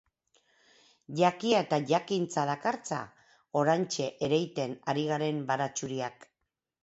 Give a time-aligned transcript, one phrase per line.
[1.19, 3.01] Jakia eta jakintza dakartza
[3.61, 6.27] oraintxe ereiten ari garen baratxuriak.